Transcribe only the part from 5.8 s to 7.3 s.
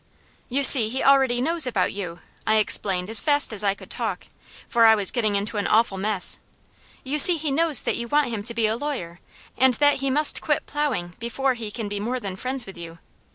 mess. "You